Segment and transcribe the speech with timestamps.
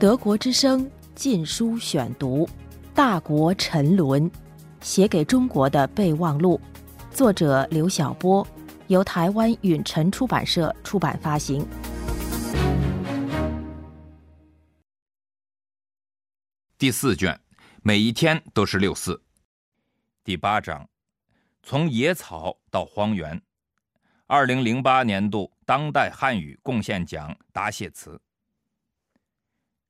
[0.00, 2.46] 德国之声禁书选读，
[2.94, 4.30] 《大国沉沦》，
[4.80, 6.60] 写给中国的备忘录，
[7.10, 8.46] 作者刘晓波，
[8.86, 11.66] 由台湾允晨出版社出版发行。
[16.78, 17.36] 第四卷，
[17.82, 19.20] 每一天都是六四。
[20.22, 20.88] 第八章，
[21.64, 23.42] 从野草到荒原。
[24.28, 28.20] 二零零八年度当代汉语贡献奖答谢词。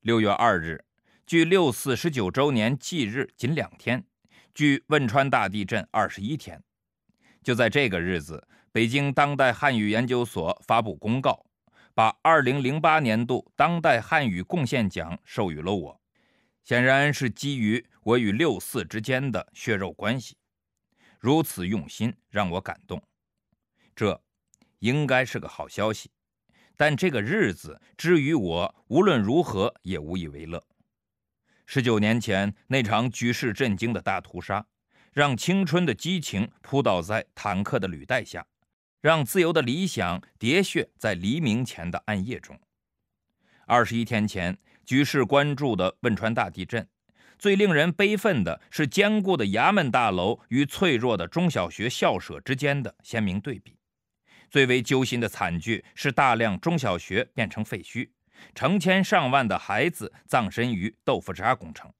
[0.08, 0.82] 六月二日，
[1.26, 4.02] 距六四十九周年忌日仅两天，
[4.54, 6.64] 距汶川大地震二十一天。
[7.42, 11.44] 就在这个日子，北京当代汉语研究所发布公告，
[11.92, 16.00] 把二零零八年度当代汉语贡献奖授予了我。
[16.64, 20.38] 显然是基于我与六四之间的血肉关系，
[21.18, 23.02] 如此用心让我感动。
[23.94, 24.18] 这。
[24.78, 26.08] 应该是个好消息，
[26.78, 30.64] 但这个日子之于我，无论如何也无以为乐。
[31.66, 34.64] 十九年前那场举世震惊的大屠杀，
[35.12, 38.46] 让青春的激情扑倒在坦克的履带下，
[39.00, 42.56] 让自由的理想喋血在黎明前的暗夜中。
[43.66, 46.88] 二十一天前，举世关注的汶川大地震，
[47.40, 53.77] 最令人悲愤的是坚固的衙门大楼与脆弱的中小学校舍之间的鲜明对比。
[54.50, 58.10] 最为揪心的惨剧是大量中小学变成废墟，
[58.54, 61.92] 成千上万的孩子葬身于豆腐渣工程。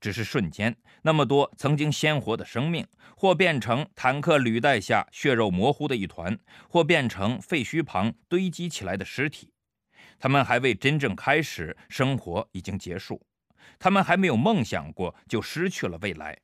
[0.00, 9.54] 只是瞬间，那么多曾经鲜活的生命，或变成坦克履带下血肉模糊的一团，或变成废墟旁堆积起来的尸体。
[10.18, 13.16] 他们还未真正开始，生活已经结束；
[13.78, 16.38] 他们还没有梦想过，就失去了未来。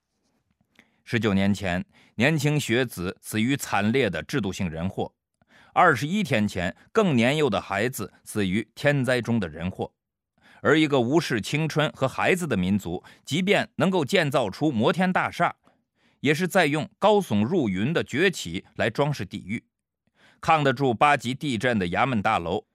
[1.12, 5.12] 十九年前，年轻学子死于惨烈的制度性人祸；
[5.72, 9.92] 二十一天前，更年幼的孩子死于天灾中的人祸。
[10.62, 15.52] 而一个无视青春和孩子的民族，即便能够建造出摩天大厦，
[16.20, 19.58] 也是在用高耸入云的崛起来装饰地狱；
[20.40, 22.67] 抗得住八级地震的衙门大楼，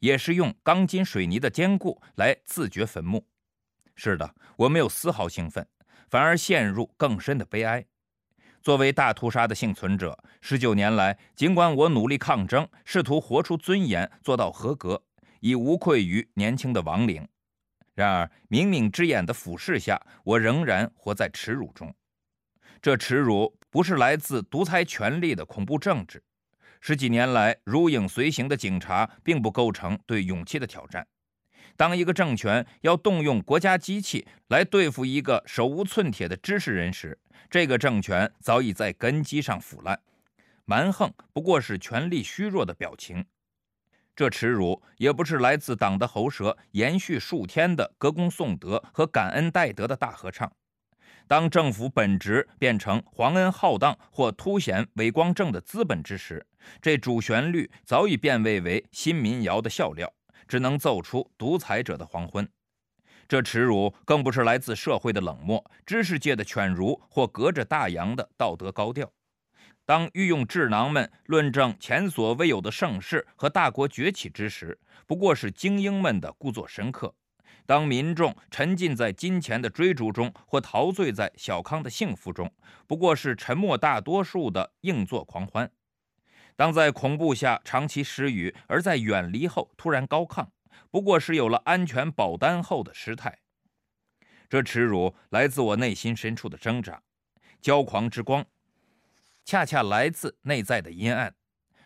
[0.00, 3.26] 也是用钢筋水泥的坚固来自掘坟墓。
[3.94, 5.66] 是的，我没有丝毫兴奋。
[6.10, 7.86] 反而陷入更深的悲哀。
[8.60, 15.02] 作为大屠杀的幸存者，十九年来，尽管我努力抗争，试图活出尊严，做到合格，
[15.38, 17.26] 已无愧于年轻的亡灵，
[17.94, 21.94] 然而冥冥之眼的俯视下，我仍然活在耻辱中。
[22.82, 26.22] 这耻辱不是来自独裁权力的恐怖政治，
[26.80, 31.06] 十几年来如影随形的警察并不构成对勇气的挑战。
[31.80, 37.18] 当一个政权要动用国家机器来对付一个手无寸铁的知识人时，
[37.48, 39.98] 这个政权早已在根基上腐烂，
[40.66, 43.24] 蛮横不过是权力虚弱的表情。
[44.14, 50.52] 这耻辱也不是来自党的喉舌延续数天的歌功颂德和感恩戴德的大合唱。
[51.26, 56.46] 当政府本职变成皇恩浩荡或凸显伟光正的资本之时，
[56.82, 60.12] 这主旋律早已变味为新民谣的笑料。
[60.50, 62.50] 只能奏出独裁者的黄昏，
[63.28, 69.08] 这耻辱更不是来自社会的冷漠、知识界的犬儒或隔着大洋的道德高调。
[69.86, 77.14] 当御用智囊们论证前所未有的盛世和大国崛起之时，不过是精英们的故作深刻；
[77.64, 82.52] 当民众沉浸在金钱的追逐中或陶醉在小康的幸福中，
[82.88, 85.70] 不过是沉默大多数的硬座狂欢。
[86.60, 90.46] 当在恐怖下长期失语，而在远离后突然高亢，
[90.90, 93.38] 不过是有了安全保单后的失态。
[94.46, 97.02] 这耻辱来自我内心深处的挣扎，
[97.62, 98.44] 骄狂之光，
[99.42, 101.34] 恰恰来自内在的阴暗，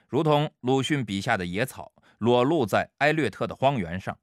[0.09, 4.19] 如同鲁迅笔下的野草裸露在埃略特的荒原上。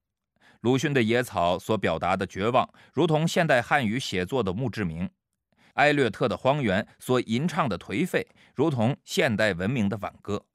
[0.59, 5.09] 鲁迅的野草所表达的绝望，如同现代汉语写作的墓志铭。
[5.81, 10.46] 埃略特的荒原所吟唱的颓废，如同现代文明的挽歌。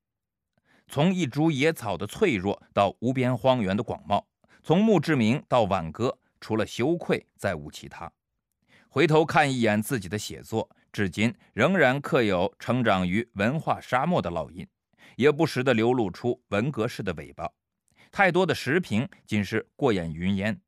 [0.86, 4.24] 从一株野草的脆弱到无边荒原的广袤，
[4.62, 8.12] 从墓志铭到挽歌，除了羞愧，再无其他。
[8.88, 14.64] 回头看一眼自己的写作，至今仍然刻有成长于文化沙漠的烙印，
[15.16, 17.50] 也不时地流露出文革式的尾巴。
[18.12, 20.60] 太多的时评仅是过眼云烟，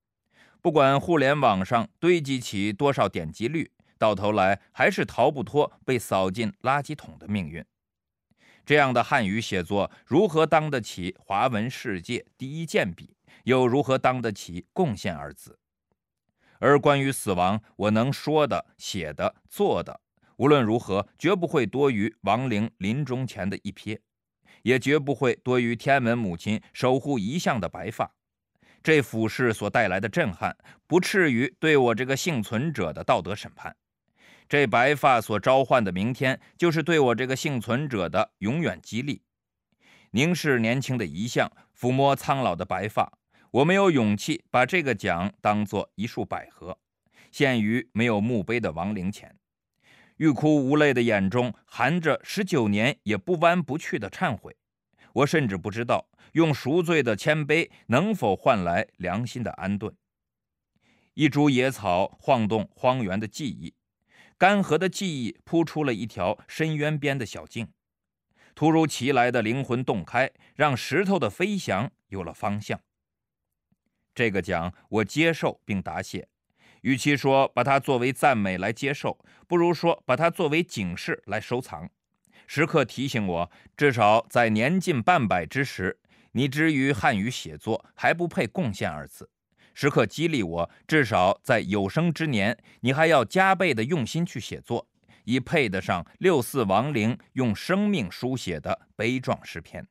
[0.61, 3.71] 不管互联网上堆积起多少点击率。
[3.99, 7.65] 到头来还是逃不脱被扫进垃圾桶的命运。
[8.65, 13.17] 这样的汉语写作如何当得起华文世界第一健笔？
[13.45, 15.59] 又如何当得起贡献二字？
[16.59, 20.01] 而关于死亡，我能说的、写的、做的，
[20.37, 23.99] 无论如何，绝不会多于亡灵临终前的一瞥，
[24.63, 28.13] 也绝不会多于天安门母亲守护遗像的白发。
[28.83, 30.57] 这俯视所带来的震撼，
[30.87, 33.75] 不次于对我这个幸存者的道德审判。
[34.49, 39.21] 这白发所召唤的明天，就是对我这个幸存者的永远激励。
[40.13, 43.13] 凝视年轻的遗像，抚摸苍老的白发，
[43.51, 46.79] 我没有勇气把这个奖当作一束百合，
[47.31, 49.37] 献于没有墓碑的亡灵前。
[50.17, 54.57] 欲哭无泪的眼中含着十九年也不弯不去的忏悔。
[55.13, 59.95] 我甚至不知道，用赎罪的谦卑能否换来良心的安顿。
[61.13, 63.75] 一株野草晃动荒原的记忆。
[64.39, 67.73] 干涸的记忆铺出了一条深渊边的小径，
[68.55, 72.81] 突如其来的灵魂洞开，让石头的飞翔有了方向。
[74.15, 76.29] 这个奖我接受并答谢，
[76.83, 79.19] 与其说把它作为赞美来接受，
[79.49, 81.91] 不如说把它作为警示来收藏，
[82.47, 85.99] 时刻提醒我，至少在年近半百之时，
[86.31, 89.29] 你之于汉语写作还不配“贡献”二字。
[89.81, 94.85] 时刻激励我，至少在有生之年，你还要加倍的用心去写作，
[95.23, 99.87] 以配得上六四亡灵用生命书写的悲壮诗篇。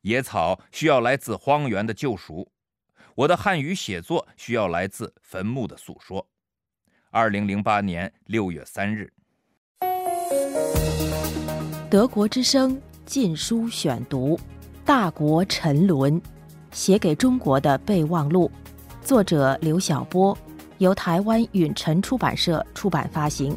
[0.00, 2.50] 野草需要来自荒原的救赎，
[3.14, 6.26] 我的汉语写作需要来自坟墓的诉说。
[7.10, 9.12] 二零零八年六月三日，
[11.90, 14.38] 德国之声禁书选读，
[14.86, 16.18] 《大国沉沦》，
[16.72, 18.50] 写给中国的备忘录。
[19.06, 20.36] 作者刘晓波，
[20.78, 23.56] 由台湾允晨出版社出版发行。